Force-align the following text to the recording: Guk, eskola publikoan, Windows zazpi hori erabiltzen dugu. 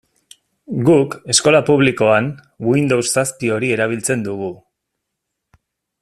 Guk, 0.87 1.11
eskola 1.33 1.59
publikoan, 1.67 2.31
Windows 2.71 3.05
zazpi 3.11 3.53
hori 3.57 3.69
erabiltzen 3.77 4.25
dugu. 4.29 4.49